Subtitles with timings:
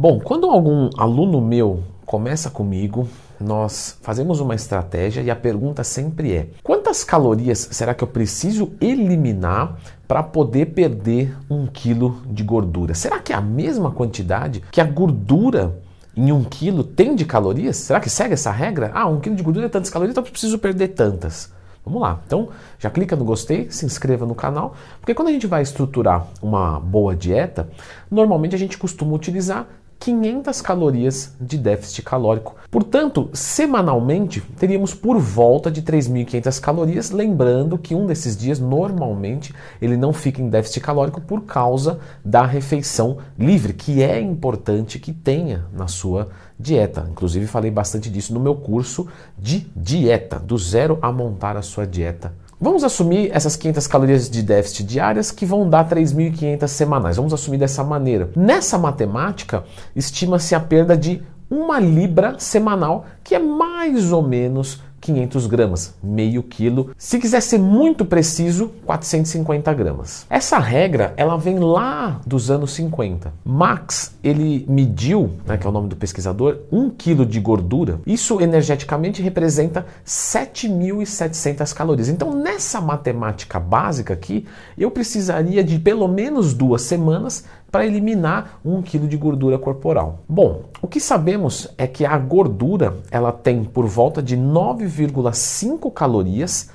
[0.00, 3.06] Bom, quando algum aluno meu começa comigo,
[3.38, 8.72] nós fazemos uma estratégia e a pergunta sempre é: quantas calorias será que eu preciso
[8.80, 9.78] eliminar
[10.08, 12.94] para poder perder um quilo de gordura?
[12.94, 15.78] Será que é a mesma quantidade que a gordura
[16.16, 17.76] em um quilo tem de calorias?
[17.76, 18.92] Será que segue essa regra?
[18.94, 21.52] Ah, um quilo de gordura é tantas calorias, então eu preciso perder tantas.
[21.84, 22.20] Vamos lá.
[22.26, 22.48] Então,
[22.78, 26.80] já clica no gostei, se inscreva no canal, porque quando a gente vai estruturar uma
[26.80, 27.68] boa dieta,
[28.10, 29.66] normalmente a gente costuma utilizar
[30.00, 32.56] 500 calorias de déficit calórico.
[32.70, 39.98] Portanto, semanalmente teríamos por volta de 3.500 calorias, lembrando que um desses dias normalmente ele
[39.98, 45.66] não fica em déficit calórico por causa da refeição livre, que é importante que tenha
[45.70, 47.06] na sua dieta.
[47.10, 49.06] Inclusive falei bastante disso no meu curso
[49.38, 52.32] de dieta, do zero a montar a sua dieta
[52.62, 57.16] Vamos assumir essas 500 calorias de déficit diárias que vão dar 3.500 semanais.
[57.16, 58.28] Vamos assumir dessa maneira.
[58.36, 59.64] Nessa matemática,
[59.96, 66.42] estima-se a perda de uma libra semanal, que é mais ou menos 500 gramas, meio
[66.42, 66.90] quilo.
[66.98, 70.26] Se quiser ser muito preciso, 450 gramas.
[70.28, 73.32] Essa regra ela vem lá dos anos 50.
[73.44, 78.00] Max ele mediu, né, que é o nome do pesquisador, um quilo de gordura.
[78.06, 82.08] Isso energeticamente representa 7.700 calorias.
[82.08, 88.82] Então nessa matemática básica aqui, eu precisaria de pelo menos duas semanas para eliminar um
[88.82, 90.20] quilo de gordura corporal.
[90.28, 96.70] Bom, o que sabemos é que a gordura ela tem por volta de 9,5 calorias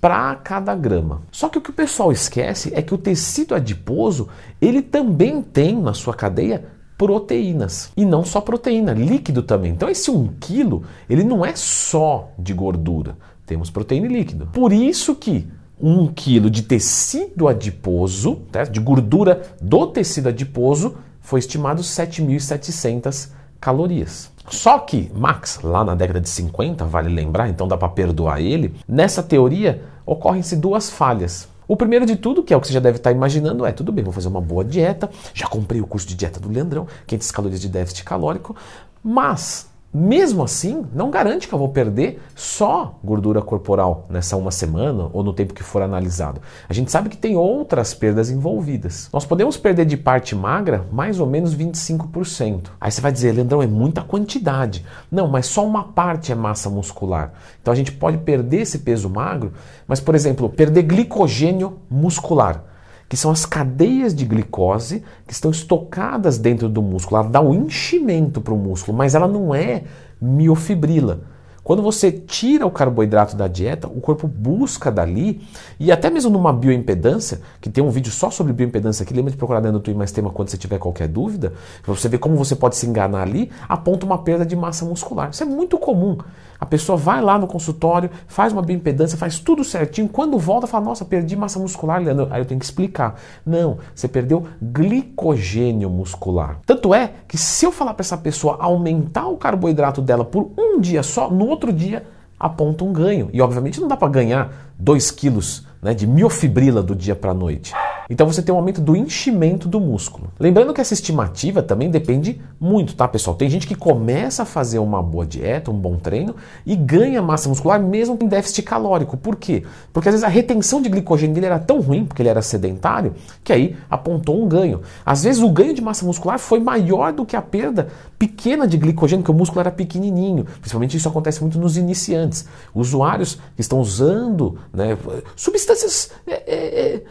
[0.00, 1.22] para cada grama.
[1.30, 4.28] Só que o que o pessoal esquece é que o tecido adiposo
[4.60, 6.64] ele também tem na sua cadeia
[6.96, 9.72] proteínas e não só proteína, líquido também.
[9.72, 14.46] Então esse 1 quilo ele não é só de gordura, temos proteína e líquido.
[14.52, 15.46] Por isso que
[15.82, 18.64] um quilo de tecido adiposo, tá?
[18.64, 24.30] de gordura do tecido adiposo, foi estimado 7.700 calorias.
[24.48, 28.74] Só que Max, lá na década de 50, vale lembrar, então dá para perdoar ele,
[28.88, 31.48] nessa teoria ocorrem-se duas falhas.
[31.68, 33.92] O primeiro de tudo, que é o que você já deve estar imaginando, é tudo
[33.92, 37.30] bem, vou fazer uma boa dieta, já comprei o curso de dieta do Leandrão, 500
[37.30, 38.56] calorias de déficit calórico,
[39.04, 45.10] mas mesmo assim, não garante que eu vou perder só gordura corporal nessa uma semana
[45.12, 46.40] ou no tempo que for analisado.
[46.68, 49.08] A gente sabe que tem outras perdas envolvidas.
[49.12, 52.68] Nós podemos perder de parte magra mais ou menos 25%.
[52.80, 54.84] Aí você vai dizer, Leandrão, é muita quantidade.
[55.10, 57.32] Não, mas só uma parte é massa muscular.
[57.60, 59.52] Então a gente pode perder esse peso magro,
[59.88, 62.64] mas, por exemplo, perder glicogênio muscular
[63.10, 67.20] que são as cadeias de glicose que estão estocadas dentro do músculo.
[67.20, 69.82] Ela dá um enchimento para o músculo, mas ela não é
[70.22, 71.22] miofibrila.
[71.64, 75.42] Quando você tira o carboidrato da dieta, o corpo busca dali,
[75.78, 79.36] e até mesmo numa bioimpedância, que tem um vídeo só sobre bioimpedância aqui, lembra de
[79.36, 82.36] procurar dentro do Twin Mais Tema quando você tiver qualquer dúvida, para você ver como
[82.36, 85.30] você pode se enganar ali, aponta uma perda de massa muscular.
[85.30, 86.16] Isso é muito comum.
[86.60, 90.84] A pessoa vai lá no consultório, faz uma bioimpedância, faz tudo certinho, quando volta fala,
[90.84, 92.28] nossa, perdi massa muscular, Leandro.
[92.30, 93.18] Aí eu tenho que explicar.
[93.46, 96.58] Não, você perdeu glicogênio muscular.
[96.66, 100.78] Tanto é que se eu falar para essa pessoa aumentar o carboidrato dela por um
[100.78, 102.04] dia só, no outro dia
[102.38, 103.30] aponta um ganho.
[103.32, 107.34] E obviamente não dá para ganhar 2 quilos né, de miofibrila do dia para a
[107.34, 107.72] noite.
[108.10, 110.32] Então você tem um aumento do enchimento do músculo.
[110.38, 113.36] Lembrando que essa estimativa também depende muito, tá, pessoal?
[113.36, 116.34] Tem gente que começa a fazer uma boa dieta, um bom treino
[116.66, 119.16] e ganha massa muscular mesmo em déficit calórico.
[119.16, 119.62] Por quê?
[119.92, 123.14] Porque às vezes a retenção de glicogênio dele era tão ruim, porque ele era sedentário,
[123.44, 124.80] que aí apontou um ganho.
[125.06, 127.88] Às vezes o ganho de massa muscular foi maior do que a perda
[128.18, 130.44] pequena de glicogênio, que o músculo era pequenininho.
[130.44, 132.44] Principalmente isso acontece muito nos iniciantes.
[132.74, 134.98] Usuários que estão usando né,
[135.36, 137.02] substâncias é, é, é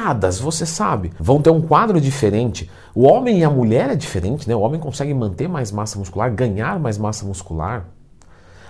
[0.00, 1.12] diferenciadas você sabe.
[1.18, 2.70] Vão ter um quadro diferente.
[2.94, 4.54] O homem e a mulher é diferente, né?
[4.54, 7.86] O homem consegue manter mais massa muscular, ganhar mais massa muscular.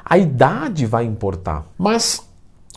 [0.04, 1.66] A idade vai importar.
[1.78, 2.28] Mas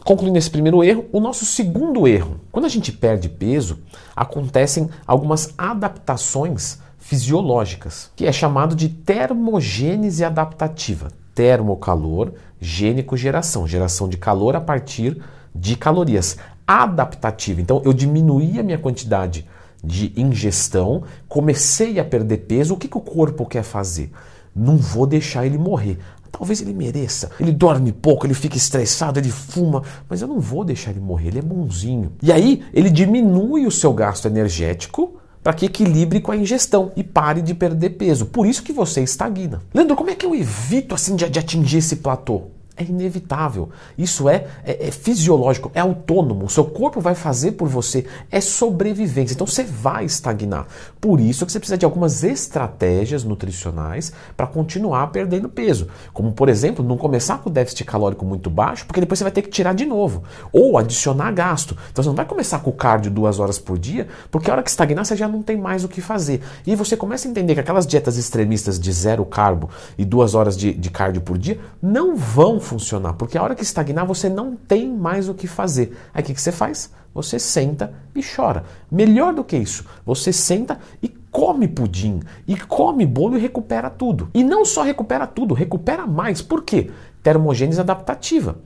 [0.04, 2.42] Concluindo esse primeiro erro, o nosso segundo erro.
[2.52, 3.80] Quando a gente perde peso,
[4.14, 11.08] acontecem algumas adaptações fisiológicas, que é chamado de termogênese adaptativa.
[11.34, 15.22] Termocalor, gênico geração, geração de calor a partir
[15.56, 16.38] de calorias
[16.68, 17.62] adaptativa.
[17.62, 19.48] Então eu diminuí a minha quantidade
[19.84, 22.74] de ingestão, comecei a perder peso.
[22.74, 24.12] O que, que o corpo quer fazer?
[24.56, 25.98] Não vou deixar ele morrer.
[26.32, 27.30] Talvez ele mereça.
[27.40, 31.28] Ele dorme pouco, ele fica estressado, ele fuma, mas eu não vou deixar ele morrer,
[31.28, 32.14] ele é bonzinho.
[32.22, 37.04] E aí ele diminui o seu gasto energético para que equilibre com a ingestão e
[37.04, 38.26] pare de perder peso.
[38.28, 39.62] Por isso que você estagna.
[39.74, 42.44] Leandro, como é que eu evito assim de, de atingir esse platô?
[42.76, 43.70] É inevitável.
[43.96, 46.46] Isso é, é, é, fisiológico, é autônomo.
[46.46, 48.04] O seu corpo vai fazer por você.
[48.32, 49.36] É sobrevivência.
[49.36, 50.66] Então você vai estagnar.
[51.00, 55.88] Por isso que você precisa de algumas estratégias nutricionais para continuar perdendo peso.
[56.12, 59.44] Como, por exemplo, não começar com déficit calórico muito baixo, porque depois você vai ter
[59.44, 60.24] que tirar de novo.
[60.52, 61.78] Ou adicionar gasto.
[61.92, 64.64] Então você não vai começar com o cardio duas horas por dia, porque a hora
[64.64, 66.42] que estagnar você já não tem mais o que fazer.
[66.66, 70.58] E você começa a entender que aquelas dietas extremistas de zero carbo e duas horas
[70.58, 74.56] de, de cardio por dia não vão funcionar, porque a hora que estagnar você não
[74.56, 75.96] tem mais o que fazer.
[76.14, 76.92] Aí o que, que você faz?
[77.14, 78.64] Você senta e chora.
[78.92, 84.30] Melhor do que isso, você senta e come pudim, e come bolo e recupera tudo.
[84.34, 86.42] E não só recupera tudo, recupera mais.
[86.42, 86.92] Por quê?
[87.22, 88.58] Termogênese adaptativa.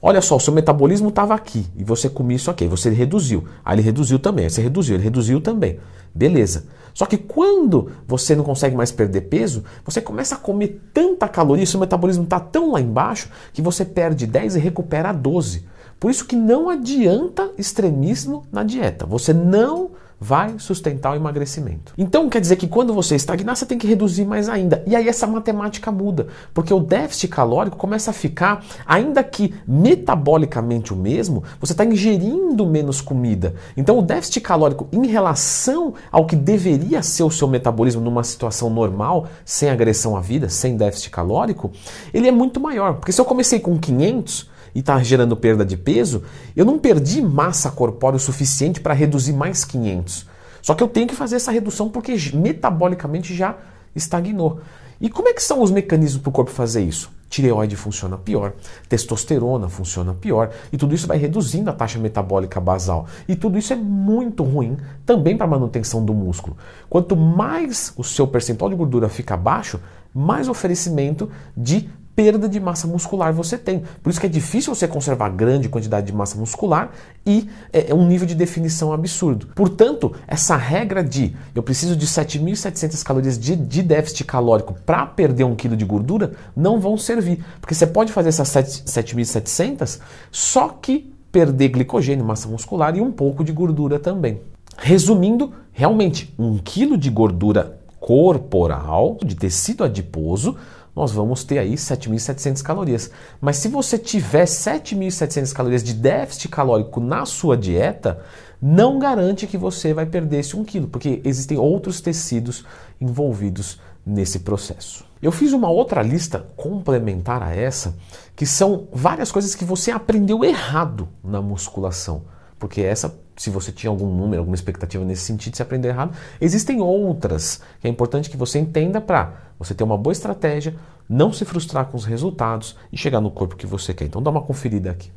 [0.00, 3.44] Olha só, o seu metabolismo estava aqui e você comia isso aqui, você reduziu.
[3.64, 5.78] Aí ele reduziu também, aí você reduziu, ele reduziu também.
[6.14, 6.64] Beleza.
[6.92, 11.66] Só que quando você não consegue mais perder peso, você começa a comer tanta caloria,
[11.66, 15.66] seu metabolismo está tão lá embaixo que você perde 10 e recupera 12.
[16.00, 19.06] Por isso que não adianta extremismo na dieta.
[19.06, 19.90] Você não
[20.20, 21.92] vai sustentar o emagrecimento.
[21.96, 24.82] Então quer dizer que quando você estagnar, você tem que reduzir mais ainda.
[24.86, 30.92] E aí essa matemática muda, porque o déficit calórico começa a ficar, ainda que metabolicamente
[30.92, 33.54] o mesmo, você está ingerindo menos comida.
[33.76, 38.70] Então o déficit calórico em relação ao que deveria ser o seu metabolismo numa situação
[38.70, 41.70] normal, sem agressão à vida, sem déficit calórico,
[42.12, 42.94] ele é muito maior.
[42.94, 46.22] Porque se eu comecei com 500, e está gerando perda de peso,
[46.54, 50.26] eu não perdi massa corpórea o suficiente para reduzir mais 500.
[50.60, 53.56] Só que eu tenho que fazer essa redução porque metabolicamente já
[53.94, 54.60] estagnou.
[55.00, 57.10] E como é que são os mecanismos para o corpo fazer isso?
[57.30, 58.52] Tireoide funciona pior,
[58.86, 63.06] testosterona funciona pior, e tudo isso vai reduzindo a taxa metabólica basal.
[63.26, 64.76] E tudo isso é muito ruim
[65.06, 66.54] também para a manutenção do músculo.
[66.90, 69.80] Quanto mais o seu percentual de gordura fica baixo,
[70.14, 73.82] mais oferecimento de perda de massa muscular você tem.
[74.02, 76.90] Por isso que é difícil você conservar grande quantidade de massa muscular
[77.26, 79.48] e é, é um nível de definição absurdo.
[79.54, 85.44] Portanto, essa regra de eu preciso de 7.700 calorias de, de déficit calórico para perder
[85.44, 87.44] um quilo de gordura não vão servir.
[87.60, 90.00] Porque você pode fazer essas 7.700
[90.32, 94.40] só que perder glicogênio, massa muscular e um pouco de gordura também.
[94.78, 100.56] Resumindo, realmente, um quilo de gordura corporal, de tecido adiposo,
[100.96, 103.10] nós vamos ter aí 7.700 calorias.
[103.38, 108.24] Mas se você tiver 7.700 calorias de déficit calórico na sua dieta,
[108.60, 112.64] não garante que você vai perder esse 1 quilo, porque existem outros tecidos
[112.98, 115.04] envolvidos nesse processo.
[115.20, 117.94] Eu fiz uma outra lista complementar a essa,
[118.34, 122.22] que são várias coisas que você aprendeu errado na musculação.
[122.58, 126.80] Porque essa, se você tinha algum número, alguma expectativa nesse sentido, se aprender errado, existem
[126.80, 130.74] outras que é importante que você entenda para você ter uma boa estratégia,
[131.08, 134.06] não se frustrar com os resultados e chegar no corpo que você quer.
[134.06, 135.10] Então dá uma conferida aqui.